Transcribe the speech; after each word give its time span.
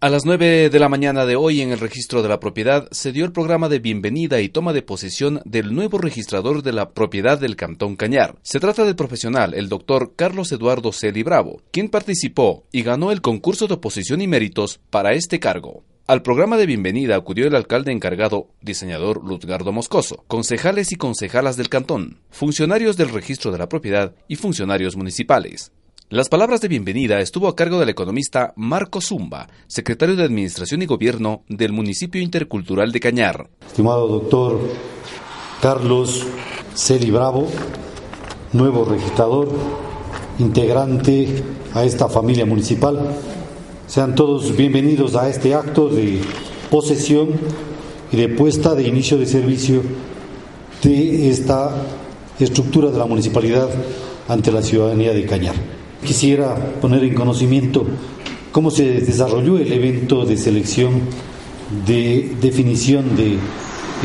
A 0.00 0.10
las 0.10 0.24
9 0.24 0.70
de 0.70 0.78
la 0.78 0.88
mañana 0.88 1.26
de 1.26 1.34
hoy 1.34 1.60
en 1.60 1.72
el 1.72 1.80
registro 1.80 2.22
de 2.22 2.28
la 2.28 2.38
propiedad 2.38 2.86
se 2.92 3.10
dio 3.10 3.24
el 3.24 3.32
programa 3.32 3.68
de 3.68 3.80
bienvenida 3.80 4.40
y 4.40 4.48
toma 4.48 4.72
de 4.72 4.82
posesión 4.82 5.40
del 5.44 5.74
nuevo 5.74 5.98
registrador 5.98 6.62
de 6.62 6.72
la 6.72 6.90
propiedad 6.90 7.36
del 7.36 7.56
Cantón 7.56 7.96
Cañar. 7.96 8.36
Se 8.42 8.60
trata 8.60 8.84
del 8.84 8.94
profesional, 8.94 9.54
el 9.54 9.68
doctor 9.68 10.12
Carlos 10.14 10.52
Eduardo 10.52 10.92
Celi 10.92 11.24
Bravo, 11.24 11.62
quien 11.72 11.88
participó 11.88 12.62
y 12.70 12.84
ganó 12.84 13.10
el 13.10 13.22
concurso 13.22 13.66
de 13.66 13.74
oposición 13.74 14.20
y 14.20 14.28
méritos 14.28 14.78
para 14.88 15.14
este 15.14 15.40
cargo. 15.40 15.82
Al 16.06 16.22
programa 16.22 16.58
de 16.58 16.66
bienvenida 16.66 17.16
acudió 17.16 17.48
el 17.48 17.56
alcalde 17.56 17.90
encargado, 17.90 18.50
diseñador 18.62 19.24
Luzgardo 19.24 19.72
Moscoso, 19.72 20.22
concejales 20.28 20.92
y 20.92 20.94
concejalas 20.94 21.56
del 21.56 21.68
cantón, 21.68 22.20
funcionarios 22.30 22.96
del 22.96 23.08
registro 23.08 23.50
de 23.50 23.58
la 23.58 23.68
propiedad 23.68 24.14
y 24.28 24.36
funcionarios 24.36 24.94
municipales. 24.96 25.72
Las 26.10 26.30
palabras 26.30 26.62
de 26.62 26.68
bienvenida 26.68 27.20
estuvo 27.20 27.48
a 27.48 27.54
cargo 27.54 27.78
del 27.78 27.90
economista 27.90 28.54
Marco 28.56 29.02
Zumba, 29.02 29.46
secretario 29.66 30.16
de 30.16 30.24
Administración 30.24 30.80
y 30.80 30.86
Gobierno 30.86 31.42
del 31.50 31.74
municipio 31.74 32.22
intercultural 32.22 32.92
de 32.92 33.00
Cañar. 33.00 33.50
Estimado 33.66 34.08
doctor 34.08 34.58
Carlos 35.60 36.26
Celi 36.74 37.10
Bravo, 37.10 37.46
nuevo 38.54 38.86
registrador, 38.86 39.50
integrante 40.38 41.42
a 41.74 41.84
esta 41.84 42.08
familia 42.08 42.46
municipal, 42.46 43.14
sean 43.86 44.14
todos 44.14 44.56
bienvenidos 44.56 45.14
a 45.14 45.28
este 45.28 45.54
acto 45.54 45.90
de 45.90 46.22
posesión 46.70 47.32
y 48.10 48.16
de 48.16 48.30
puesta 48.30 48.74
de 48.74 48.84
inicio 48.84 49.18
de 49.18 49.26
servicio 49.26 49.82
de 50.82 51.28
esta 51.28 51.70
estructura 52.40 52.90
de 52.90 52.96
la 52.96 53.04
municipalidad 53.04 53.68
ante 54.26 54.50
la 54.50 54.62
ciudadanía 54.62 55.12
de 55.12 55.26
Cañar. 55.26 55.77
Quisiera 56.08 56.54
poner 56.80 57.04
en 57.04 57.12
conocimiento 57.12 57.84
cómo 58.50 58.70
se 58.70 59.02
desarrolló 59.02 59.58
el 59.58 59.70
evento 59.70 60.24
de 60.24 60.38
selección 60.38 61.02
de 61.86 62.34
definición 62.40 63.14
de 63.14 63.36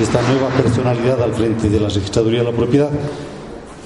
esta 0.01 0.21
nueva 0.23 0.49
personalidad 0.49 1.23
al 1.23 1.33
frente 1.33 1.69
de 1.69 1.79
la 1.79 1.87
Registraduría 1.87 2.39
de 2.39 2.51
la 2.51 2.57
Propiedad. 2.57 2.89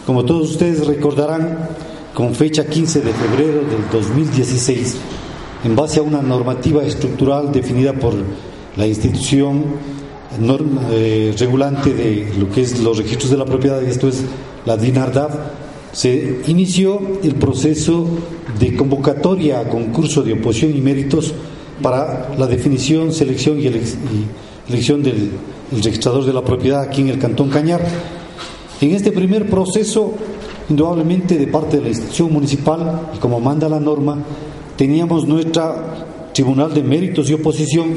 Como 0.08 0.26
todos 0.26 0.50
ustedes 0.50 0.88
recordarán, 0.88 1.70
con 2.16 2.34
fecha 2.34 2.66
15 2.66 3.02
de 3.02 3.14
febrero 3.14 3.59
del 3.59 3.88
2016, 3.92 4.96
en 5.66 5.76
base 5.76 6.00
a 6.00 6.02
una 6.02 6.24
normativa 6.24 6.84
estructural 6.84 7.52
definida 7.52 7.94
por 7.94 8.16
la 8.78 8.88
institución 8.88 9.64
eh, 10.90 11.36
regulante 11.38 11.94
de 11.94 12.34
lo 12.36 12.50
que 12.50 12.62
es 12.62 12.80
los 12.80 12.98
registros 12.98 13.30
de 13.30 13.38
la 13.38 13.46
propiedad, 13.46 13.84
esto 13.84 14.08
es 14.08 14.24
la 14.66 14.76
DINARDAV, 14.76 15.67
se 15.92 16.42
inició 16.48 17.00
el 17.24 17.36
proceso 17.36 18.06
de 18.60 18.76
convocatoria 18.76 19.60
a 19.60 19.70
concurso 19.70 20.24
de 20.24 20.34
oposición 20.34 20.76
y 20.76 20.82
méritos 20.82 21.34
para 21.82 22.36
la 22.38 22.48
definición, 22.48 23.12
selección 23.12 23.60
y, 23.60 23.68
elección 24.70 25.04
del 25.04 25.32
registrador 25.72 26.26
de 26.26 26.34
la 26.34 26.44
propiedad 26.44 26.82
aquí 26.82 27.02
en 27.02 27.10
el 27.10 27.20
Cantón 27.20 27.50
Cañar. 27.50 27.82
En 28.82 28.92
este 28.92 29.12
primer 29.12 29.50
proceso, 29.50 30.14
indudablemente 30.70 31.38
de 31.38 31.48
parte 31.48 31.78
de 31.78 31.84
la 31.84 31.90
institución 31.90 32.32
municipal, 32.32 33.10
y 33.16 33.18
como 33.18 33.40
manda 33.40 33.70
la 33.70 33.80
norma, 33.80 34.24
teníamos 34.76 35.28
nuestra 35.28 36.30
Tribunal 36.34 36.74
de 36.74 36.84
Méritos 36.84 37.30
y 37.30 37.34
Oposición 37.34 37.96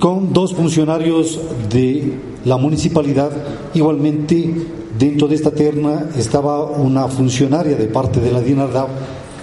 con 0.00 0.32
dos 0.32 0.54
funcionarios 0.54 1.40
de 1.70 2.12
la 2.44 2.56
municipalidad, 2.56 3.30
igualmente 3.74 4.52
Dentro 4.98 5.28
de 5.28 5.34
esta 5.34 5.50
terna 5.50 6.10
estaba 6.16 6.64
una 6.64 7.08
funcionaria 7.08 7.76
de 7.76 7.86
parte 7.86 8.20
de 8.20 8.32
la 8.32 8.40
DINARDAV, 8.40 8.88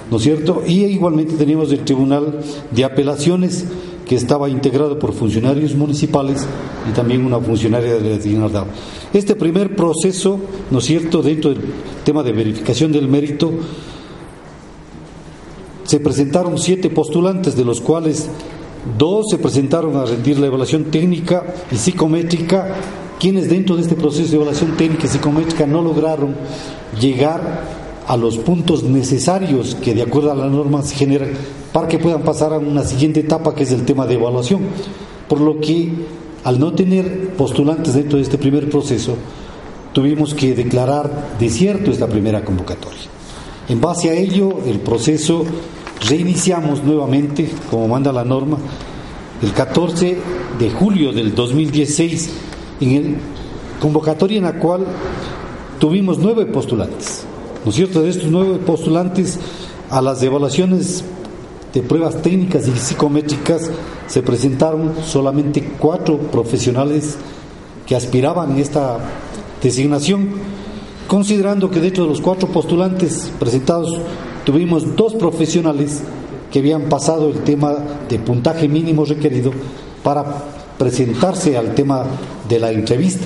¿no 0.09 0.17
es 0.17 0.23
cierto? 0.23 0.63
Y 0.65 0.85
igualmente 0.85 1.35
teníamos 1.35 1.71
el 1.71 1.79
Tribunal 1.79 2.39
de 2.71 2.83
Apelaciones, 2.83 3.65
que 4.07 4.15
estaba 4.15 4.49
integrado 4.49 4.99
por 4.99 5.13
funcionarios 5.13 5.75
municipales 5.75 6.45
y 6.89 6.93
también 6.93 7.25
una 7.25 7.39
funcionaria 7.39 7.95
de 7.95 8.09
la 8.09 8.17
DINARDAV. 8.17 8.67
Este 9.13 9.35
primer 9.35 9.75
proceso, 9.75 10.39
¿no 10.71 10.79
es 10.79 10.85
cierto?, 10.85 11.21
dentro 11.21 11.51
del 11.51 11.61
tema 12.03 12.23
de 12.23 12.31
verificación 12.31 12.91
del 12.91 13.07
mérito, 13.07 13.51
se 15.83 15.99
presentaron 15.99 16.57
siete 16.57 16.89
postulantes, 16.89 17.55
de 17.55 17.63
los 17.63 17.79
cuales 17.79 18.27
dos 18.97 19.27
se 19.29 19.37
presentaron 19.37 19.95
a 19.97 20.05
rendir 20.05 20.39
la 20.39 20.47
evaluación 20.47 20.85
técnica 20.85 21.43
y 21.71 21.75
psicométrica 21.75 22.75
quienes 23.23 23.49
dentro 23.49 23.77
de 23.77 23.83
este 23.83 23.95
proceso 23.95 24.31
de 24.31 24.35
evaluación 24.35 24.75
técnica 24.75 25.05
y 25.05 25.07
psicométrica 25.07 25.65
no 25.65 25.81
lograron 25.81 26.35
llegar 26.99 27.63
a 28.05 28.17
los 28.17 28.37
puntos 28.37 28.83
necesarios 28.83 29.75
que 29.75 29.93
de 29.93 30.01
acuerdo 30.01 30.29
a 30.29 30.35
la 30.35 30.47
norma 30.47 30.81
se 30.81 30.95
generan 30.95 31.29
para 31.71 31.87
que 31.87 31.99
puedan 31.99 32.23
pasar 32.23 32.51
a 32.51 32.57
una 32.57 32.83
siguiente 32.83 33.21
etapa 33.21 33.55
que 33.55 33.63
es 33.63 33.71
el 33.71 33.85
tema 33.85 34.05
de 34.07 34.15
evaluación. 34.15 34.63
Por 35.29 35.39
lo 35.39 35.61
que 35.61 35.89
al 36.43 36.59
no 36.59 36.73
tener 36.73 37.29
postulantes 37.37 37.93
dentro 37.93 38.17
de 38.17 38.23
este 38.23 38.37
primer 38.37 38.69
proceso, 38.69 39.15
tuvimos 39.93 40.33
que 40.33 40.53
declarar 40.53 41.37
desierto 41.39 41.91
esta 41.91 42.07
primera 42.07 42.43
convocatoria. 42.43 43.03
En 43.69 43.79
base 43.79 44.09
a 44.09 44.15
ello, 44.15 44.59
el 44.67 44.81
proceso 44.81 45.45
reiniciamos 46.09 46.83
nuevamente, 46.83 47.49
como 47.71 47.87
manda 47.87 48.11
la 48.11 48.25
norma, 48.25 48.57
el 49.41 49.53
14 49.53 50.17
de 50.59 50.69
julio 50.71 51.13
del 51.13 51.33
2016 51.33 52.51
en 52.83 52.91
el 52.91 53.15
convocatoria 53.81 54.37
en 54.37 54.43
la 54.43 54.59
cual 54.59 54.85
tuvimos 55.79 56.17
nueve 56.19 56.45
postulantes. 56.45 57.25
¿No 57.63 57.69
es 57.69 57.75
cierto? 57.75 58.01
De 58.01 58.09
estos 58.09 58.29
nueve 58.29 58.59
postulantes 58.65 59.39
a 59.89 60.01
las 60.01 60.21
evaluaciones 60.23 61.03
de 61.73 61.81
pruebas 61.81 62.21
técnicas 62.21 62.67
y 62.67 62.71
psicométricas 62.71 63.69
se 64.07 64.21
presentaron 64.21 64.93
solamente 65.05 65.63
cuatro 65.79 66.17
profesionales 66.17 67.17
que 67.85 67.95
aspiraban 67.95 68.53
a 68.55 68.59
esta 68.59 68.99
designación, 69.61 70.29
considerando 71.07 71.69
que 71.69 71.79
dentro 71.79 72.03
de 72.03 72.09
los 72.09 72.21
cuatro 72.21 72.47
postulantes 72.47 73.31
presentados 73.39 73.99
tuvimos 74.45 74.95
dos 74.95 75.15
profesionales 75.15 76.01
que 76.51 76.59
habían 76.59 76.83
pasado 76.83 77.29
el 77.29 77.39
tema 77.39 77.75
de 78.07 78.19
puntaje 78.19 78.67
mínimo 78.67 79.05
requerido 79.05 79.51
para 80.03 80.23
presentarse 80.77 81.57
al 81.57 81.73
tema 81.73 82.05
de 82.47 82.59
la 82.59 82.71
entrevista, 82.71 83.25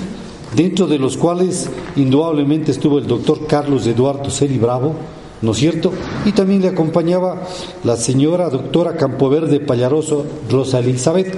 dentro 0.54 0.86
de 0.86 0.98
los 0.98 1.16
cuales 1.16 1.68
indudablemente 1.96 2.70
estuvo 2.70 2.98
el 2.98 3.06
doctor 3.06 3.46
Carlos 3.46 3.86
Eduardo 3.86 4.30
Celi 4.30 4.58
Bravo, 4.58 4.94
¿no 5.42 5.52
es 5.52 5.58
cierto? 5.58 5.92
Y 6.24 6.32
también 6.32 6.62
le 6.62 6.68
acompañaba 6.68 7.42
la 7.84 7.96
señora 7.96 8.50
doctora 8.50 8.96
Campoverde 8.96 9.60
Pallaroso 9.60 10.24
Rosa 10.50 10.80
Elizabeth. 10.80 11.36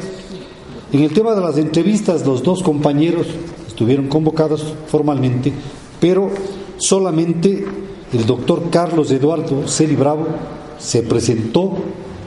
En 0.92 1.02
el 1.02 1.12
tema 1.12 1.34
de 1.34 1.40
las 1.40 1.56
entrevistas, 1.58 2.26
los 2.26 2.42
dos 2.42 2.62
compañeros 2.62 3.26
estuvieron 3.66 4.08
convocados 4.08 4.74
formalmente, 4.88 5.52
pero 6.00 6.30
solamente 6.76 7.64
el 8.12 8.26
doctor 8.26 8.70
Carlos 8.70 9.10
Eduardo 9.10 9.68
Celi 9.68 9.94
Bravo 9.94 10.26
se 10.78 11.02
presentó 11.02 11.76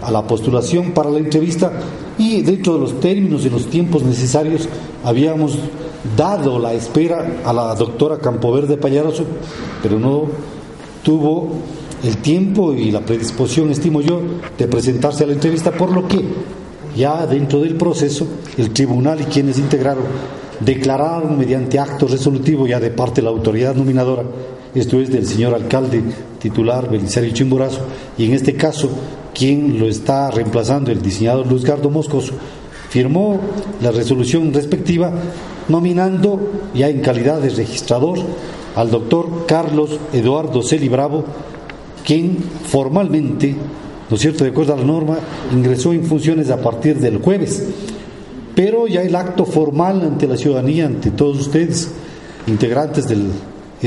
a 0.02 0.12
la 0.12 0.26
postulación 0.26 0.92
para 0.92 1.10
la 1.10 1.20
entrevista 1.20 1.72
y 2.18 2.42
dentro 2.42 2.74
de 2.74 2.80
los 2.80 3.00
términos 3.00 3.46
y 3.46 3.50
los 3.50 3.68
tiempos 3.70 4.04
necesarios 4.04 4.68
habíamos 5.04 5.58
dado 6.16 6.60
la 6.60 6.74
espera 6.74 7.42
a 7.44 7.54
la 7.54 7.76
doctora 7.76 8.18
Campoverde 8.20 8.78
Payaroso, 8.78 9.26
pero 9.82 10.00
no 10.00 10.26
tuvo 11.04 11.50
el 12.04 12.18
tiempo 12.18 12.74
y 12.74 12.92
la 12.92 13.02
predisposición, 13.02 13.72
estimo 13.72 14.02
yo, 14.02 14.22
de 14.58 14.68
presentarse 14.68 15.24
a 15.24 15.28
la 15.28 15.34
entrevista, 15.34 15.72
por 15.72 15.92
lo 15.92 16.08
que 16.08 16.22
ya 16.96 17.26
dentro 17.26 17.62
del 17.62 17.76
proceso 17.76 18.28
el 18.58 18.72
tribunal 18.72 19.22
y 19.22 19.26
quienes 19.26 19.58
integraron 19.58 20.04
declararon 20.60 21.38
mediante 21.38 21.80
acto 21.80 22.08
resolutivo 22.08 22.68
ya 22.68 22.80
de 22.80 22.92
parte 22.92 23.22
de 23.22 23.26
la 23.26 23.32
autoridad 23.32 23.76
nominadora, 23.76 24.24
esto 24.76 25.00
es 25.00 25.12
del 25.12 25.26
señor 25.26 25.54
alcalde 25.54 26.02
titular 26.40 26.90
Belisario 26.90 27.34
Chimborazo, 27.34 27.82
y 28.18 28.26
en 28.26 28.34
este 28.34 28.56
caso 28.56 28.90
quien 29.34 29.80
lo 29.80 29.88
está 29.88 30.30
reemplazando, 30.32 30.92
el 30.92 31.02
diseñador 31.02 31.48
Luzgardo 31.48 31.90
Moscoso, 31.90 32.34
firmó 32.90 33.40
la 33.82 33.92
resolución 33.92 34.54
respectiva 34.54 35.12
nominando 35.68 36.40
ya 36.76 36.90
en 36.90 37.02
calidad 37.02 37.40
de 37.40 37.50
registrador 37.50 38.20
al 38.76 38.92
doctor 38.92 39.46
Carlos 39.48 40.00
Eduardo 40.12 40.62
Celi 40.62 40.90
Bravo, 40.90 41.24
quien 42.06 42.38
formalmente, 42.68 43.56
¿no 44.10 44.16
es 44.16 44.22
cierto?, 44.22 44.44
de 44.44 44.52
acuerdo 44.52 44.74
a 44.74 44.78
la 44.78 44.84
norma, 44.84 45.18
ingresó 45.52 45.94
en 45.94 46.04
funciones 46.04 46.50
a 46.50 46.62
partir 46.62 47.00
del 47.00 47.18
jueves. 47.18 47.64
Pero 48.56 48.88
ya 48.88 49.02
el 49.02 49.16
acto 49.16 49.46
formal 49.46 50.02
ante 50.02 50.28
la 50.28 50.38
ciudadanía, 50.38 50.86
ante 50.86 51.12
todos 51.12 51.40
ustedes, 51.40 51.90
integrantes 52.46 53.08
de 53.08 53.18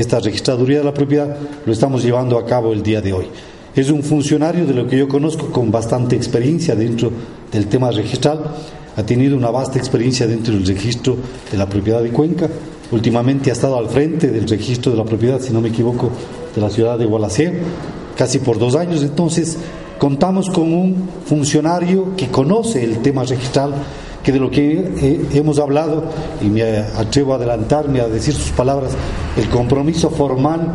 esta 0.01 0.19
registraduría 0.19 0.79
de 0.79 0.83
la 0.83 0.93
propiedad, 0.93 1.35
lo 1.65 1.73
estamos 1.73 2.03
llevando 2.03 2.37
a 2.37 2.45
cabo 2.45 2.73
el 2.73 2.83
día 2.83 3.01
de 3.01 3.13
hoy. 3.13 3.27
Es 3.75 3.89
un 3.89 4.03
funcionario 4.03 4.65
de 4.65 4.73
lo 4.73 4.87
que 4.87 4.97
yo 4.97 5.07
conozco 5.07 5.47
con 5.47 5.71
bastante 5.71 6.15
experiencia 6.15 6.75
dentro 6.75 7.11
del 7.51 7.67
tema 7.67 7.91
registral. 7.91 8.39
Ha 8.95 9.03
tenido 9.03 9.37
una 9.37 9.51
vasta 9.51 9.77
experiencia 9.77 10.25
dentro 10.25 10.53
del 10.53 10.65
registro 10.65 11.15
de 11.51 11.57
la 11.57 11.67
propiedad 11.67 12.01
de 12.01 12.09
Cuenca. 12.09 12.49
Últimamente 12.91 13.49
ha 13.49 13.53
estado 13.53 13.77
al 13.77 13.89
frente 13.89 14.29
del 14.29 14.47
registro 14.47 14.91
de 14.91 14.97
la 14.97 15.05
propiedad, 15.05 15.39
si 15.39 15.53
no 15.53 15.61
me 15.61 15.69
equivoco, 15.69 16.09
de 16.55 16.61
la 16.61 16.69
ciudad 16.69 16.97
de 16.97 17.05
Gualaceo, 17.05 17.51
casi 18.15 18.39
por 18.39 18.57
dos 18.57 18.75
años. 18.75 19.03
Entonces, 19.03 19.57
Contamos 19.97 20.51
con 20.51 20.73
un 20.73 21.09
funcionario 21.25 22.15
que 22.15 22.27
conoce 22.27 22.83
el 22.83 22.99
tema 22.99 23.23
registral, 23.23 23.73
que 24.27 24.33
de 24.33 24.39
lo 24.41 24.51
que 24.51 25.25
hemos 25.35 25.57
hablado, 25.57 26.03
y 26.41 26.49
me 26.49 26.63
atrevo 26.63 27.31
a 27.31 27.37
adelantarme 27.37 28.01
a 28.01 28.09
decir 28.09 28.33
sus 28.33 28.49
palabras, 28.49 28.91
el 29.37 29.47
compromiso 29.47 30.09
formal, 30.09 30.69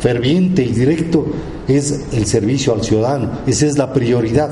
ferviente 0.00 0.64
y 0.64 0.72
directo 0.72 1.24
es 1.68 2.06
el 2.12 2.26
servicio 2.26 2.72
al 2.72 2.82
ciudadano. 2.82 3.30
Esa 3.46 3.66
es 3.66 3.78
la 3.78 3.92
prioridad 3.92 4.50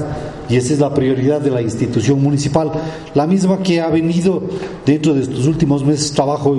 y 0.49 0.55
esa 0.55 0.73
es 0.73 0.79
la 0.79 0.95
prioridad 0.95 1.41
de 1.41 1.51
la 1.51 1.63
institución 1.63 2.23
municipal, 2.23 2.71
la 3.13 3.27
misma 3.27 3.59
que 3.59 3.81
ha 3.81 3.89
venido 3.89 4.41
dentro 4.87 5.15
de 5.15 5.23
estos 5.23 5.49
últimos 5.49 5.85
meses 5.85 6.13
trabajo 6.13 6.55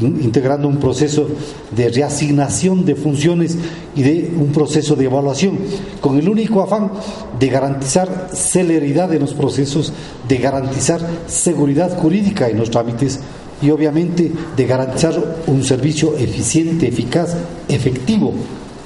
integrando 0.00 0.68
un 0.68 0.78
proceso 0.78 1.28
de 1.74 1.88
reasignación 1.88 2.84
de 2.84 2.94
funciones 2.94 3.56
y 3.94 4.02
de 4.02 4.32
un 4.38 4.52
proceso 4.52 4.96
de 4.96 5.06
evaluación, 5.06 5.58
con 6.00 6.18
el 6.18 6.28
único 6.28 6.62
afán 6.62 6.90
de 7.38 7.48
garantizar 7.48 8.30
celeridad 8.32 9.12
en 9.12 9.20
los 9.20 9.34
procesos, 9.34 9.92
de 10.28 10.38
garantizar 10.38 11.00
seguridad 11.26 11.98
jurídica 11.98 12.48
en 12.48 12.58
los 12.58 12.70
trámites 12.70 13.20
y 13.60 13.70
obviamente 13.70 14.30
de 14.56 14.66
garantizar 14.66 15.42
un 15.46 15.64
servicio 15.64 16.16
eficiente, 16.16 16.86
eficaz, 16.88 17.36
efectivo 17.68 18.32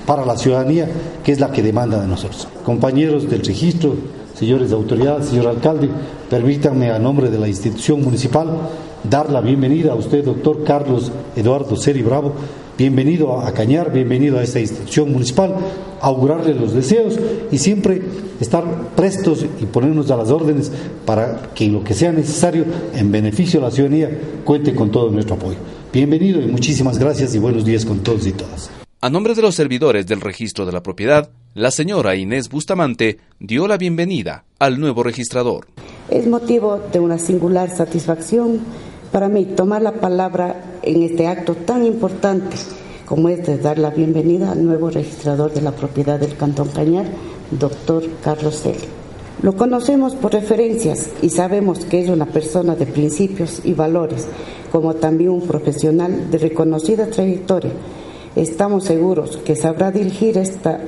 para 0.06 0.24
la 0.24 0.36
ciudadanía, 0.36 0.88
que 1.22 1.32
es 1.32 1.40
la 1.40 1.52
que 1.52 1.62
demanda 1.62 2.00
de 2.00 2.08
nosotros. 2.08 2.48
Compañeros 2.64 3.28
del 3.28 3.44
registro, 3.44 3.94
señores 4.34 4.70
de 4.70 4.76
autoridad, 4.76 5.22
señor 5.22 5.46
alcalde, 5.48 5.88
permítanme 6.28 6.90
a 6.90 6.98
nombre 6.98 7.30
de 7.30 7.38
la 7.38 7.48
institución 7.48 8.02
municipal 8.02 8.48
dar 9.04 9.30
la 9.30 9.40
bienvenida 9.40 9.92
a 9.92 9.96
usted, 9.96 10.24
doctor 10.24 10.64
Carlos 10.64 11.10
Eduardo 11.36 11.76
Seri 11.76 12.02
Bravo. 12.02 12.34
Bienvenido 12.78 13.38
a 13.38 13.52
Cañar, 13.52 13.92
bienvenido 13.92 14.38
a 14.38 14.42
esta 14.42 14.58
institución 14.58 15.12
municipal, 15.12 15.54
augurarle 16.00 16.54
los 16.54 16.72
deseos 16.72 17.18
y 17.50 17.58
siempre 17.58 18.00
estar 18.40 18.64
prestos 18.96 19.44
y 19.60 19.66
ponernos 19.66 20.10
a 20.10 20.16
las 20.16 20.30
órdenes 20.30 20.72
para 21.04 21.50
que 21.54 21.66
en 21.66 21.74
lo 21.74 21.84
que 21.84 21.94
sea 21.94 22.12
necesario, 22.12 22.64
en 22.94 23.12
beneficio 23.12 23.60
de 23.60 23.66
la 23.66 23.72
ciudadanía, 23.72 24.10
cuente 24.44 24.74
con 24.74 24.90
todo 24.90 25.10
nuestro 25.10 25.36
apoyo. 25.36 25.58
Bienvenido 25.92 26.40
y 26.40 26.46
muchísimas 26.46 26.98
gracias 26.98 27.34
y 27.34 27.38
buenos 27.38 27.64
días 27.64 27.84
con 27.84 28.00
todos 28.00 28.26
y 28.26 28.32
todas. 28.32 28.70
A 29.02 29.10
nombre 29.10 29.34
de 29.34 29.42
los 29.42 29.54
servidores 29.54 30.06
del 30.06 30.20
registro 30.20 30.64
de 30.64 30.72
la 30.72 30.82
propiedad, 30.82 31.30
la 31.54 31.70
señora 31.70 32.16
Inés 32.16 32.48
Bustamante 32.48 33.18
dio 33.38 33.66
la 33.66 33.76
bienvenida 33.76 34.44
al 34.58 34.80
nuevo 34.80 35.02
registrador. 35.02 35.66
Es 36.08 36.26
motivo 36.26 36.80
de 36.92 37.00
una 37.00 37.18
singular 37.18 37.68
satisfacción 37.68 38.60
para 39.12 39.28
mí 39.28 39.44
tomar 39.44 39.82
la 39.82 39.92
palabra 39.92 40.78
en 40.82 41.02
este 41.02 41.26
acto 41.26 41.54
tan 41.54 41.84
importante 41.84 42.56
como 43.04 43.28
es 43.28 43.46
de 43.46 43.58
dar 43.58 43.78
la 43.78 43.90
bienvenida 43.90 44.52
al 44.52 44.64
nuevo 44.64 44.88
registrador 44.88 45.52
de 45.52 45.60
la 45.60 45.72
propiedad 45.72 46.18
del 46.18 46.34
Cantón 46.34 46.68
Cañar, 46.68 47.04
doctor 47.50 48.04
Carlos 48.24 48.62
Celi. 48.62 48.78
Lo 49.42 49.54
conocemos 49.54 50.14
por 50.14 50.32
referencias 50.32 51.10
y 51.20 51.28
sabemos 51.28 51.80
que 51.84 52.00
es 52.00 52.08
una 52.08 52.24
persona 52.24 52.74
de 52.74 52.86
principios 52.86 53.60
y 53.64 53.74
valores, 53.74 54.26
como 54.70 54.94
también 54.94 55.30
un 55.30 55.42
profesional 55.42 56.30
de 56.30 56.38
reconocida 56.38 57.06
trayectoria. 57.06 57.72
Estamos 58.34 58.84
seguros 58.84 59.36
que 59.44 59.56
sabrá 59.56 59.90
dirigir 59.90 60.38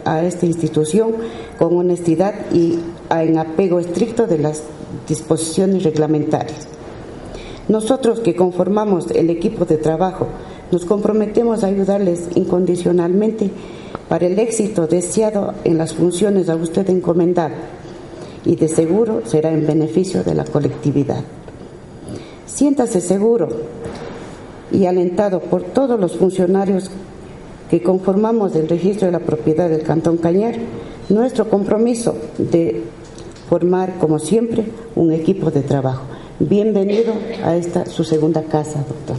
a 0.06 0.25
esta 0.25 0.47
institución 0.47 1.12
con 1.59 1.77
honestidad 1.77 2.32
y 2.55 2.79
en 3.11 3.38
apego 3.38 3.81
estricto 3.81 4.27
de 4.27 4.38
las 4.38 4.62
disposiciones 5.06 5.82
reglamentarias. 5.82 6.74
Nosotros 7.69 8.20
que 8.20 8.37
conformamos 8.37 9.11
el 9.11 9.31
equipo 9.31 9.64
de 9.64 9.78
trabajo 9.78 10.26
nos 10.70 10.84
comprometemos 10.84 11.64
a 11.64 11.69
ayudarles 11.69 12.28
incondicionalmente 12.34 13.50
para 14.08 14.26
el 14.26 14.38
éxito 14.38 14.87
deseado 14.87 15.55
en 15.64 15.78
las 15.78 15.94
funciones 15.94 16.49
a 16.49 16.56
usted 16.56 16.88
encomendar 16.90 17.52
y 18.44 18.56
de 18.56 18.69
seguro 18.69 19.22
será 19.25 19.50
en 19.50 19.66
beneficio 19.66 20.22
de 20.22 20.34
la 20.34 20.44
colectividad. 20.44 21.22
Siéntase 22.46 23.00
seguro 23.00 23.49
y 24.70 24.84
alentado 24.87 25.40
por 25.40 25.62
todos 25.62 25.99
los 25.99 26.17
funcionarios 26.17 26.90
que 27.70 27.82
conformamos 27.82 28.55
el 28.56 28.69
registro 28.69 29.06
de 29.06 29.12
la 29.12 29.20
propiedad 29.20 29.70
del 29.70 29.82
Cantón 29.82 30.19
Cañar, 30.19 30.55
nuestro 31.08 31.49
compromiso 31.49 32.14
de 32.37 32.82
formar, 33.49 33.94
como 33.99 34.19
siempre, 34.19 34.67
un 34.94 35.12
equipo 35.12 35.50
de 35.50 35.62
trabajo. 35.62 36.05
Bienvenido 36.40 37.14
a 37.44 37.54
esta 37.54 37.86
su 37.86 38.02
segunda 38.02 38.42
casa, 38.42 38.84
doctor. 38.88 39.16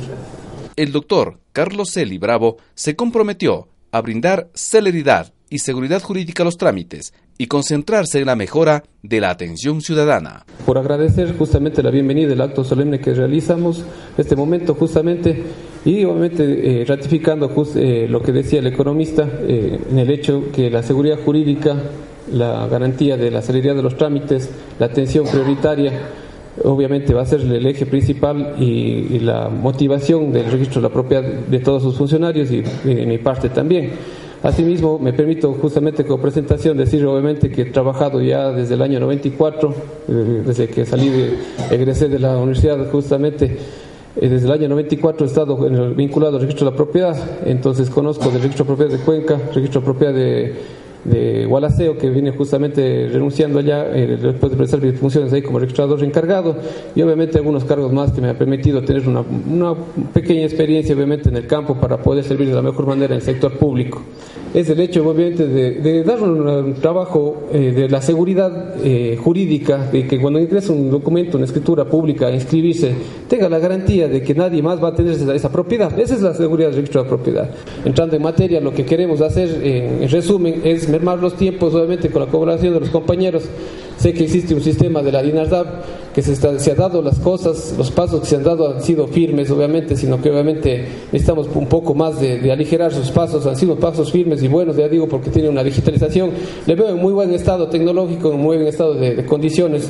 El 0.75 0.91
doctor 0.91 1.39
Carlos 1.53 1.91
Celi 1.93 2.17
Bravo 2.17 2.57
se 2.73 2.97
comprometió 2.97 3.69
a 3.91 4.01
brindar 4.01 4.49
celeridad 4.53 5.31
y 5.49 5.59
seguridad 5.59 6.01
jurídica 6.01 6.43
a 6.43 6.45
los 6.45 6.57
trámites 6.57 7.13
y 7.37 7.47
concentrarse 7.47 8.19
en 8.19 8.25
la 8.25 8.35
mejora 8.35 8.83
de 9.01 9.21
la 9.21 9.29
atención 9.29 9.79
ciudadana. 9.79 10.45
Por 10.65 10.77
agradecer 10.77 11.37
justamente 11.37 11.81
la 11.81 11.89
bienvenida 11.89 12.27
del 12.27 12.41
acto 12.41 12.65
solemne 12.65 12.99
que 12.99 13.13
realizamos 13.13 13.85
este 14.17 14.35
momento 14.35 14.73
justamente 14.73 15.41
y 15.85 16.03
obviamente 16.03 16.81
eh, 16.81 16.85
ratificando 16.85 17.49
eh, 17.75 18.07
lo 18.09 18.21
que 18.21 18.33
decía 18.33 18.59
el 18.59 18.67
economista 18.67 19.25
eh, 19.47 19.79
en 19.89 19.99
el 19.99 20.11
hecho 20.11 20.51
que 20.53 20.69
la 20.69 20.83
seguridad 20.83 21.19
jurídica, 21.23 21.77
la 22.33 22.67
garantía 22.67 23.15
de 23.15 23.31
la 23.31 23.41
celeridad 23.41 23.75
de 23.75 23.83
los 23.83 23.95
trámites, 23.95 24.49
la 24.79 24.87
atención 24.87 25.25
prioritaria 25.25 26.24
obviamente 26.63 27.13
va 27.13 27.21
a 27.21 27.25
ser 27.25 27.41
el 27.41 27.65
eje 27.65 27.85
principal 27.85 28.55
y, 28.59 29.19
la 29.19 29.49
motivación 29.49 30.31
del 30.31 30.51
registro 30.51 30.81
de 30.81 30.87
la 30.87 30.93
propiedad 30.93 31.23
de 31.23 31.59
todos 31.59 31.83
sus 31.83 31.97
funcionarios 31.97 32.51
y 32.51 32.61
de 32.61 33.05
mi 33.05 33.17
parte 33.17 33.49
también. 33.49 33.91
Asimismo, 34.43 34.99
me 34.99 35.11
permito 35.11 35.53
justamente 35.53 36.05
con 36.05 36.21
presentación 36.21 36.77
decir 36.77 37.03
obviamente 37.05 37.49
que 37.49 37.63
he 37.63 37.65
trabajado 37.65 38.21
ya 38.21 38.51
desde 38.51 38.75
el 38.75 38.83
año 38.83 38.99
94, 38.99 39.73
eh, 40.07 40.43
desde 40.45 40.67
que 40.67 40.85
salí 40.85 41.09
de, 41.09 41.37
egresé 41.71 42.09
de 42.09 42.19
la 42.19 42.37
universidad 42.37 42.91
justamente 42.91 43.57
eh, 44.15 44.29
desde 44.29 44.45
el 44.45 44.53
año 44.53 44.69
94 44.69 45.25
he 45.25 45.29
estado 45.29 45.57
vinculado 45.95 46.35
al 46.35 46.41
registro 46.41 46.65
de 46.65 46.71
la 46.71 46.77
propiedad, 46.77 47.17
entonces 47.45 47.89
conozco 47.89 48.29
del 48.29 48.43
registro 48.43 48.65
de 48.65 48.67
propiedad 48.67 48.91
de 48.91 49.03
Cuenca, 49.03 49.39
registro 49.53 49.81
de 49.81 49.85
propiedad 49.85 50.13
de 50.13 50.53
de 51.05 51.45
Gualaceo, 51.45 51.97
que 51.97 52.09
viene 52.09 52.31
justamente 52.31 53.07
renunciando 53.11 53.59
allá 53.59 53.85
eh, 53.95 54.17
después 54.21 54.51
de 54.51 54.57
prestar 54.57 54.81
mis 54.81 54.99
funciones 54.99 55.31
ahí 55.31 55.41
como 55.41 55.59
registrador 55.59 56.03
encargado, 56.03 56.57
y 56.95 57.01
obviamente 57.01 57.37
algunos 57.37 57.63
cargos 57.63 57.93
más 57.93 58.11
que 58.11 58.21
me 58.21 58.29
han 58.29 58.35
permitido 58.35 58.83
tener 58.83 59.07
una, 59.07 59.21
una 59.21 59.75
pequeña 60.13 60.43
experiencia, 60.43 60.95
obviamente, 60.95 61.29
en 61.29 61.37
el 61.37 61.47
campo 61.47 61.75
para 61.75 61.97
poder 61.97 62.23
servir 62.23 62.49
de 62.49 62.55
la 62.55 62.61
mejor 62.61 62.85
manera 62.87 63.13
en 63.13 63.19
el 63.19 63.25
sector 63.25 63.53
público 63.57 64.01
es 64.55 64.69
el 64.69 64.79
hecho, 64.79 65.05
obviamente, 65.05 65.45
de, 65.47 66.03
dar 66.05 66.21
un, 66.23 66.75
trabajo 66.75 67.43
eh, 67.51 67.73
de 67.75 67.89
la 67.89 68.01
seguridad 68.01 68.75
eh, 68.81 69.19
jurídica, 69.21 69.89
de 69.91 70.07
que 70.07 70.17
cuando 70.19 70.39
ingresa 70.39 70.71
un 70.71 70.89
documento, 70.89 71.35
una 71.35 71.45
escritura 71.45 71.83
pública, 71.83 72.31
inscribirse, 72.31 72.93
tenga 73.27 73.49
la 73.49 73.59
garantía 73.59 74.07
de 74.07 74.23
que 74.23 74.33
nadie 74.33 74.63
más 74.63 74.81
va 74.81 74.89
a 74.89 74.95
tener 74.95 75.13
esa, 75.13 75.51
propiedad. 75.51 75.99
Esa 75.99 76.15
es 76.15 76.21
la 76.21 76.33
seguridad 76.33 76.69
del 76.69 76.77
registro 76.77 77.03
de 77.03 77.09
propiedad. 77.09 77.49
Entrando 77.83 78.15
en 78.15 78.21
materia, 78.21 78.61
lo 78.61 78.73
que 78.73 78.85
queremos 78.85 79.19
hacer, 79.19 79.61
en 79.61 80.09
resumen, 80.09 80.61
es 80.63 80.87
mermar 80.87 81.19
los 81.19 81.35
tiempos, 81.35 81.73
obviamente, 81.73 82.09
con 82.09 82.21
la 82.21 82.27
colaboración 82.27 82.75
de 82.75 82.79
los 82.79 82.89
compañeros 82.89 83.43
Sé 84.05 84.13
que 84.13 84.25
existe 84.25 84.53
un 84.53 84.61
sistema 84.61 85.01
de 85.01 85.11
la 85.11 85.23
DINARDAP 85.23 86.13
que 86.13 86.21
se, 86.21 86.35
se 86.35 86.71
ha 86.71 86.75
dado 86.75 87.01
las 87.01 87.17
cosas, 87.17 87.73
los 87.75 87.89
pasos 87.89 88.19
que 88.19 88.27
se 88.27 88.35
han 88.35 88.43
dado 88.43 88.75
han 88.75 88.83
sido 88.83 89.07
firmes, 89.07 89.49
obviamente, 89.49 89.95
sino 89.95 90.21
que 90.21 90.29
obviamente 90.29 90.85
necesitamos 91.11 91.47
un 91.55 91.65
poco 91.65 91.95
más 91.95 92.21
de, 92.21 92.51
aligerar 92.51 92.93
sus 92.93 93.09
pasos, 93.09 93.47
han 93.47 93.55
sido 93.55 93.77
pasos 93.77 94.11
firmes 94.11 94.43
y 94.43 94.47
buenos, 94.47 94.77
ya 94.77 94.87
digo, 94.87 95.07
porque 95.07 95.31
tiene 95.31 95.49
una 95.49 95.63
digitalización. 95.63 96.29
Le 96.67 96.75
veo 96.75 96.89
en 96.89 96.97
muy 96.97 97.13
buen 97.13 97.33
estado 97.33 97.67
tecnológico, 97.67 98.31
en 98.31 98.41
muy 98.41 98.57
buen 98.57 98.67
estado 98.67 98.93
de, 98.93 99.25
condiciones. 99.25 99.89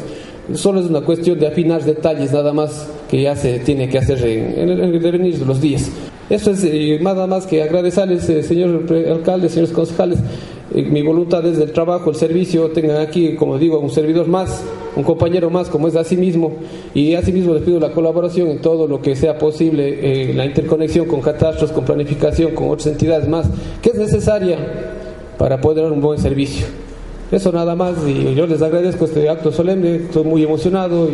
Solo 0.53 0.79
es 0.79 0.85
una 0.85 1.01
cuestión 1.01 1.37
de 1.37 1.47
afinar 1.47 1.83
detalles 1.83 2.31
nada 2.31 2.53
más 2.53 2.87
que 3.11 3.21
ya 3.21 3.35
se 3.35 3.59
tiene 3.59 3.89
que 3.89 3.97
hacer 3.97 4.25
en, 4.25 4.69
el 4.69 5.01
devenir 5.01 5.37
de 5.37 5.45
los 5.45 5.59
días. 5.59 5.91
Eso 6.29 6.51
es 6.51 6.63
eh, 6.63 6.99
nada 7.01 7.27
más 7.27 7.45
que 7.45 7.61
agradecerles, 7.61 8.29
eh, 8.29 8.41
señor 8.43 8.85
alcalde, 9.11 9.49
señores 9.49 9.73
concejales, 9.73 10.19
mi 10.73 11.01
voluntad 11.01 11.45
es 11.45 11.57
del 11.57 11.71
trabajo, 11.71 12.09
el 12.09 12.15
servicio, 12.15 12.69
tengan 12.69 12.97
aquí, 12.97 13.35
como 13.35 13.57
digo, 13.57 13.79
un 13.79 13.91
servidor 13.91 14.27
más, 14.27 14.63
un 14.95 15.03
compañero 15.03 15.49
más, 15.49 15.69
como 15.69 15.87
es 15.87 15.95
así 15.95 16.17
mismo, 16.17 16.53
y 16.93 17.13
así 17.13 17.31
mismo 17.31 17.53
les 17.53 17.63
pido 17.63 17.79
la 17.79 17.91
colaboración 17.91 18.49
en 18.49 18.61
todo 18.61 18.87
lo 18.87 19.01
que 19.01 19.15
sea 19.15 19.37
posible, 19.37 20.33
la 20.33 20.45
interconexión 20.45 21.05
con 21.05 21.21
catastros, 21.21 21.71
con 21.71 21.85
planificación, 21.85 22.53
con 22.55 22.69
otras 22.69 22.87
entidades 22.87 23.27
más, 23.27 23.47
que 23.81 23.89
es 23.89 23.95
necesaria 23.95 24.57
para 25.37 25.61
poder 25.61 25.83
dar 25.83 25.91
un 25.91 26.01
buen 26.01 26.19
servicio. 26.19 26.65
Eso 27.31 27.51
nada 27.51 27.75
más, 27.75 27.95
y 28.07 28.33
yo 28.35 28.47
les 28.47 28.61
agradezco 28.61 29.05
este 29.05 29.29
acto 29.29 29.51
solemne, 29.51 29.95
estoy 29.95 30.23
muy 30.23 30.43
emocionado 30.43 31.09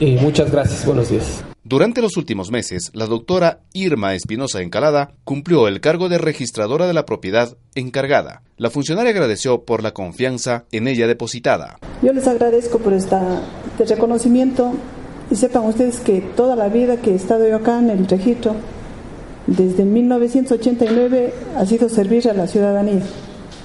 y 0.00 0.16
muchas 0.20 0.50
gracias. 0.50 0.84
Buenos 0.86 1.10
días. 1.10 1.44
Durante 1.66 2.02
los 2.02 2.18
últimos 2.18 2.50
meses, 2.50 2.90
la 2.92 3.06
doctora 3.06 3.60
Irma 3.72 4.14
Espinosa 4.14 4.60
Encalada 4.60 5.12
cumplió 5.24 5.66
el 5.66 5.80
cargo 5.80 6.10
de 6.10 6.18
registradora 6.18 6.86
de 6.86 6.92
la 6.92 7.06
propiedad 7.06 7.56
encargada. 7.74 8.42
La 8.58 8.68
funcionaria 8.68 9.12
agradeció 9.12 9.62
por 9.62 9.82
la 9.82 9.92
confianza 9.92 10.66
en 10.72 10.88
ella 10.88 11.06
depositada. 11.06 11.78
Yo 12.02 12.12
les 12.12 12.28
agradezco 12.28 12.80
por 12.80 12.92
este 12.92 13.16
reconocimiento 13.78 14.74
y 15.30 15.36
sepan 15.36 15.64
ustedes 15.64 16.00
que 16.00 16.20
toda 16.20 16.54
la 16.54 16.68
vida 16.68 16.98
que 16.98 17.12
he 17.12 17.14
estado 17.14 17.48
yo 17.48 17.56
acá 17.56 17.78
en 17.78 17.88
el 17.88 18.06
registro, 18.06 18.56
desde 19.46 19.86
1989, 19.86 21.32
ha 21.56 21.64
sido 21.64 21.88
servir 21.88 22.28
a 22.28 22.34
la 22.34 22.46
ciudadanía. 22.46 23.00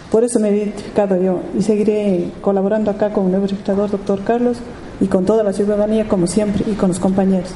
Por 0.10 0.24
eso 0.24 0.40
me 0.40 0.52
he 0.52 0.56
identificado 0.56 1.22
yo 1.22 1.42
y 1.54 1.64
seguiré 1.64 2.32
colaborando 2.40 2.92
acá 2.92 3.12
con 3.12 3.26
el 3.26 3.32
nuevo 3.32 3.48
registrador, 3.48 3.92
doctor 3.92 4.24
Carlos, 4.24 4.58
y 5.02 5.08
con 5.08 5.26
toda 5.26 5.44
la 5.44 5.52
ciudadanía, 5.52 6.08
como 6.08 6.28
siempre, 6.28 6.64
y 6.66 6.76
con 6.76 6.88
los 6.88 7.00
compañeros. 7.00 7.50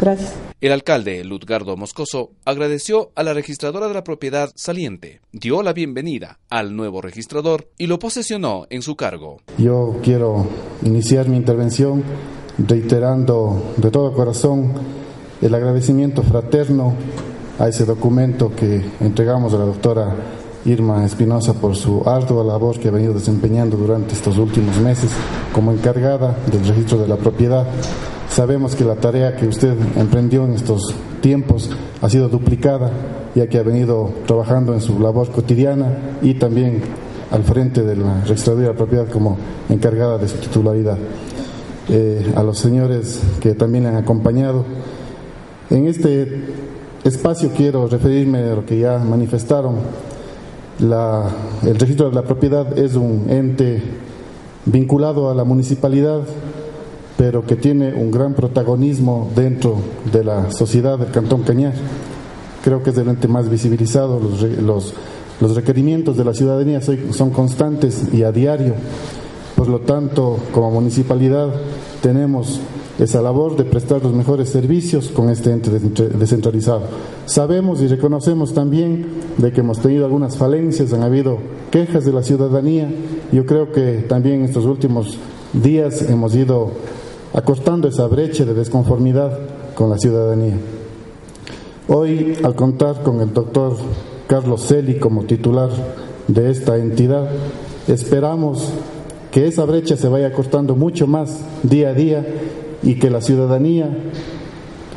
Gracias. 0.00 0.32
El 0.60 0.72
alcalde, 0.72 1.24
Lutgardo 1.24 1.76
Moscoso, 1.76 2.30
agradeció 2.44 3.12
a 3.14 3.22
la 3.22 3.34
registradora 3.34 3.88
de 3.88 3.94
la 3.94 4.04
propiedad 4.04 4.50
saliente, 4.54 5.20
dio 5.32 5.62
la 5.62 5.72
bienvenida 5.72 6.38
al 6.48 6.74
nuevo 6.74 7.00
registrador 7.00 7.68
y 7.78 7.86
lo 7.86 7.98
posesionó 7.98 8.66
en 8.70 8.82
su 8.82 8.96
cargo. 8.96 9.38
Yo 9.58 9.96
quiero 10.02 10.46
iniciar 10.82 11.28
mi 11.28 11.36
intervención 11.36 12.02
reiterando 12.58 13.74
de 13.76 13.90
todo 13.90 14.12
corazón 14.12 14.74
el 15.40 15.54
agradecimiento 15.54 16.22
fraterno 16.22 16.94
a 17.58 17.68
ese 17.68 17.84
documento 17.84 18.54
que 18.54 18.82
entregamos 19.00 19.54
a 19.54 19.58
la 19.58 19.64
doctora 19.64 20.14
Irma 20.66 21.06
Espinosa 21.06 21.54
por 21.54 21.74
su 21.74 22.02
ardua 22.06 22.44
labor 22.44 22.78
que 22.78 22.88
ha 22.88 22.90
venido 22.90 23.14
desempeñando 23.14 23.76
durante 23.76 24.14
estos 24.14 24.36
últimos 24.36 24.76
meses 24.78 25.10
como 25.54 25.72
encargada 25.72 26.36
del 26.50 26.66
registro 26.66 26.98
de 26.98 27.08
la 27.08 27.16
propiedad. 27.16 27.66
Sabemos 28.40 28.74
que 28.74 28.86
la 28.86 28.94
tarea 28.94 29.36
que 29.36 29.46
usted 29.46 29.74
emprendió 29.98 30.46
en 30.46 30.54
estos 30.54 30.94
tiempos 31.20 31.68
ha 32.00 32.08
sido 32.08 32.30
duplicada, 32.30 32.90
ya 33.34 33.46
que 33.48 33.58
ha 33.58 33.62
venido 33.62 34.12
trabajando 34.26 34.72
en 34.72 34.80
su 34.80 34.98
labor 34.98 35.28
cotidiana 35.30 36.16
y 36.22 36.32
también 36.32 36.80
al 37.30 37.42
frente 37.42 37.82
de 37.82 37.96
la 37.96 38.22
registraduría 38.22 38.68
de 38.68 38.72
la 38.72 38.78
propiedad 38.78 39.08
como 39.08 39.36
encargada 39.68 40.16
de 40.16 40.26
su 40.26 40.38
titularidad. 40.38 40.96
Eh, 41.90 42.32
a 42.34 42.42
los 42.42 42.56
señores 42.56 43.20
que 43.42 43.54
también 43.54 43.84
le 43.84 43.90
han 43.90 43.96
acompañado. 43.96 44.64
En 45.68 45.86
este 45.86 46.42
espacio 47.04 47.50
quiero 47.54 47.88
referirme 47.88 48.38
a 48.38 48.54
lo 48.54 48.64
que 48.64 48.78
ya 48.78 49.00
manifestaron 49.00 49.80
el 50.80 51.78
registro 51.78 52.08
de 52.08 52.14
la 52.14 52.22
propiedad 52.22 52.78
es 52.78 52.94
un 52.94 53.26
ente 53.28 53.82
vinculado 54.64 55.30
a 55.30 55.34
la 55.34 55.44
municipalidad, 55.44 56.22
pero 57.20 57.44
que 57.44 57.54
tiene 57.54 57.92
un 57.92 58.10
gran 58.10 58.32
protagonismo 58.32 59.28
dentro 59.36 59.76
de 60.10 60.24
la 60.24 60.50
sociedad 60.50 60.98
del 60.98 61.10
Cantón 61.10 61.42
Cañar. 61.42 61.74
Creo 62.64 62.82
que 62.82 62.88
es 62.88 62.96
el 62.96 63.10
ente 63.10 63.28
más 63.28 63.50
visibilizado, 63.50 64.18
los, 64.18 64.40
los, 64.40 64.94
los 65.38 65.54
requerimientos 65.54 66.16
de 66.16 66.24
la 66.24 66.32
ciudadanía 66.32 66.80
son 66.80 67.28
constantes 67.28 68.06
y 68.14 68.22
a 68.22 68.32
diario. 68.32 68.72
Por 69.54 69.68
lo 69.68 69.80
tanto, 69.80 70.38
como 70.50 70.70
municipalidad 70.70 71.50
tenemos 72.00 72.58
esa 72.98 73.20
labor 73.20 73.54
de 73.54 73.64
prestar 73.64 74.02
los 74.02 74.14
mejores 74.14 74.48
servicios 74.48 75.08
con 75.08 75.28
este 75.28 75.52
ente 75.52 75.70
descentralizado. 75.70 76.84
Sabemos 77.26 77.82
y 77.82 77.88
reconocemos 77.88 78.54
también 78.54 79.04
de 79.36 79.52
que 79.52 79.60
hemos 79.60 79.80
tenido 79.80 80.06
algunas 80.06 80.38
falencias, 80.38 80.94
han 80.94 81.02
habido 81.02 81.36
quejas 81.70 82.06
de 82.06 82.14
la 82.14 82.22
ciudadanía. 82.22 82.90
Yo 83.30 83.44
creo 83.44 83.72
que 83.72 84.06
también 84.08 84.36
en 84.36 84.44
estos 84.46 84.64
últimos 84.64 85.18
días 85.52 86.00
hemos 86.08 86.34
ido 86.34 86.70
acortando 87.32 87.88
esa 87.88 88.06
brecha 88.06 88.44
de 88.44 88.54
desconformidad 88.54 89.38
con 89.74 89.90
la 89.90 89.98
ciudadanía. 89.98 90.56
Hoy, 91.88 92.36
al 92.42 92.54
contar 92.54 93.02
con 93.02 93.20
el 93.20 93.32
doctor 93.32 93.76
Carlos 94.26 94.66
Celi 94.66 94.98
como 94.98 95.24
titular 95.24 95.70
de 96.28 96.50
esta 96.50 96.76
entidad, 96.76 97.28
esperamos 97.88 98.70
que 99.30 99.46
esa 99.46 99.64
brecha 99.64 99.96
se 99.96 100.08
vaya 100.08 100.28
acortando 100.28 100.76
mucho 100.76 101.06
más 101.06 101.38
día 101.62 101.90
a 101.90 101.94
día 101.94 102.26
y 102.82 102.94
que 102.96 103.10
la 103.10 103.20
ciudadanía 103.20 103.88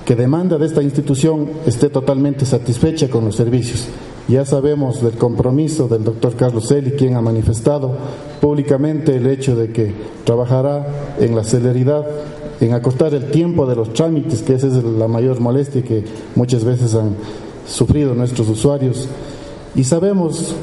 que 0.05 0.15
demanda 0.15 0.57
de 0.57 0.65
esta 0.65 0.83
institución 0.83 1.49
esté 1.65 1.89
totalmente 1.89 2.45
satisfecha 2.45 3.09
con 3.09 3.25
los 3.25 3.35
servicios. 3.35 3.87
Ya 4.27 4.45
sabemos 4.45 5.01
del 5.01 5.13
compromiso 5.13 5.89
del 5.89 6.05
doctor 6.05 6.35
Carlos 6.35 6.71
Eli, 6.71 6.91
quien 6.91 7.15
ha 7.15 7.21
manifestado 7.21 7.91
públicamente 8.39 9.17
el 9.17 9.27
hecho 9.27 9.55
de 9.55 9.71
que 9.71 9.93
trabajará 10.23 11.15
en 11.19 11.35
la 11.35 11.43
celeridad, 11.43 12.05
en 12.61 12.73
acortar 12.73 13.13
el 13.13 13.31
tiempo 13.31 13.65
de 13.65 13.75
los 13.75 13.91
trámites, 13.91 14.41
que 14.41 14.53
esa 14.53 14.67
es 14.67 14.75
la 14.75 15.09
mayor 15.09 15.41
molestia 15.41 15.83
que 15.83 16.05
muchas 16.35 16.63
veces 16.63 16.95
han 16.95 17.15
sufrido 17.67 18.15
nuestros 18.15 18.47
usuarios. 18.47 19.09
Y 19.75 19.83
sabemos, 19.83 20.55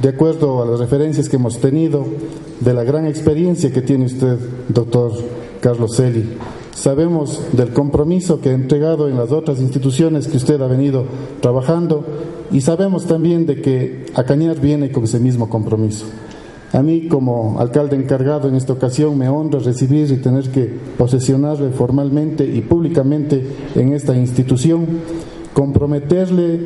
de 0.00 0.08
acuerdo 0.08 0.62
a 0.62 0.66
las 0.66 0.78
referencias 0.78 1.28
que 1.28 1.36
hemos 1.36 1.58
tenido, 1.58 2.04
de 2.60 2.72
la 2.72 2.84
gran 2.84 3.06
experiencia 3.06 3.72
que 3.72 3.82
tiene 3.82 4.06
usted, 4.06 4.38
doctor 4.68 5.12
Carlos 5.60 5.98
Eli. 5.98 6.38
Sabemos 6.76 7.40
del 7.52 7.72
compromiso 7.72 8.38
que 8.38 8.50
ha 8.50 8.52
entregado 8.52 9.08
en 9.08 9.16
las 9.16 9.32
otras 9.32 9.60
instituciones 9.60 10.28
que 10.28 10.36
usted 10.36 10.60
ha 10.60 10.66
venido 10.66 11.06
trabajando 11.40 12.04
y 12.52 12.60
sabemos 12.60 13.06
también 13.06 13.46
de 13.46 13.62
que 13.62 14.04
Acañar 14.14 14.60
viene 14.60 14.92
con 14.92 15.04
ese 15.04 15.18
mismo 15.18 15.48
compromiso. 15.48 16.04
A 16.74 16.82
mí, 16.82 17.08
como 17.08 17.58
alcalde 17.60 17.96
encargado 17.96 18.48
en 18.48 18.56
esta 18.56 18.74
ocasión, 18.74 19.16
me 19.16 19.30
honra 19.30 19.58
recibir 19.60 20.10
y 20.12 20.18
tener 20.18 20.50
que 20.50 20.70
posesionarle 20.98 21.70
formalmente 21.70 22.44
y 22.44 22.60
públicamente 22.60 23.42
en 23.74 23.94
esta 23.94 24.14
institución, 24.14 24.86
comprometerle 25.54 26.60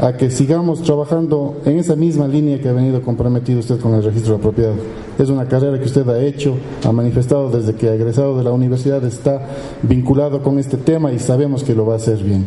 a 0.00 0.16
que 0.16 0.30
sigamos 0.30 0.82
trabajando 0.82 1.60
en 1.64 1.78
esa 1.78 1.94
misma 1.94 2.26
línea 2.26 2.60
que 2.60 2.68
ha 2.68 2.72
venido 2.72 3.02
comprometido 3.02 3.60
usted 3.60 3.78
con 3.78 3.94
el 3.94 4.02
registro 4.02 4.34
de 4.34 4.42
propiedad. 4.42 4.74
Es 5.18 5.28
una 5.28 5.46
carrera 5.46 5.78
que 5.78 5.84
usted 5.84 6.08
ha 6.08 6.20
hecho, 6.22 6.56
ha 6.84 6.92
manifestado 6.92 7.50
desde 7.50 7.74
que 7.74 7.88
ha 7.88 7.94
egresado 7.94 8.36
de 8.36 8.44
la 8.44 8.52
universidad, 8.52 9.04
está 9.04 9.46
vinculado 9.82 10.42
con 10.42 10.58
este 10.58 10.76
tema 10.76 11.12
y 11.12 11.18
sabemos 11.18 11.62
que 11.62 11.74
lo 11.74 11.86
va 11.86 11.94
a 11.94 11.96
hacer 11.96 12.18
bien. 12.18 12.46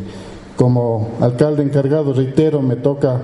Como 0.58 1.12
alcalde 1.22 1.64
encargado, 1.64 2.14
reitero, 2.14 2.62
me 2.62 2.76
toca 2.76 3.22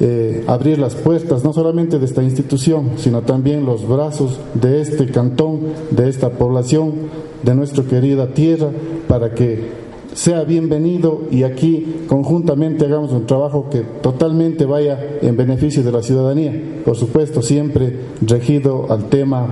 eh, 0.00 0.44
abrir 0.46 0.78
las 0.78 0.94
puertas 0.94 1.44
no 1.44 1.52
solamente 1.52 1.98
de 1.98 2.06
esta 2.06 2.22
institución, 2.22 2.92
sino 2.96 3.20
también 3.20 3.66
los 3.66 3.86
brazos 3.86 4.40
de 4.54 4.80
este 4.80 5.06
cantón, 5.10 5.60
de 5.90 6.08
esta 6.08 6.30
población, 6.30 6.94
de 7.42 7.54
nuestra 7.54 7.84
querida 7.84 8.28
tierra, 8.28 8.70
para 9.06 9.34
que 9.34 9.79
sea 10.14 10.44
bienvenido 10.44 11.22
y 11.30 11.44
aquí 11.44 12.04
conjuntamente 12.08 12.84
hagamos 12.84 13.12
un 13.12 13.26
trabajo 13.26 13.68
que 13.70 13.80
totalmente 13.80 14.64
vaya 14.64 14.98
en 15.22 15.36
beneficio 15.36 15.82
de 15.82 15.92
la 15.92 16.02
ciudadanía. 16.02 16.52
Por 16.84 16.96
supuesto, 16.96 17.42
siempre 17.42 17.96
regido 18.20 18.90
al 18.90 19.08
tema 19.08 19.46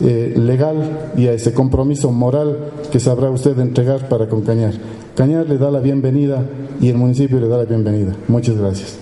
eh, 0.00 0.34
legal 0.36 1.12
y 1.16 1.26
a 1.26 1.32
ese 1.32 1.52
compromiso 1.52 2.10
moral 2.10 2.72
que 2.90 3.00
sabrá 3.00 3.30
usted 3.30 3.58
entregar 3.58 4.08
para 4.08 4.28
con 4.28 4.42
Cañar. 4.42 4.74
Cañar 5.16 5.48
le 5.48 5.58
da 5.58 5.70
la 5.70 5.80
bienvenida 5.80 6.44
y 6.80 6.88
el 6.88 6.96
municipio 6.96 7.40
le 7.40 7.48
da 7.48 7.58
la 7.58 7.64
bienvenida. 7.64 8.14
Muchas 8.28 8.56
gracias. 8.56 8.98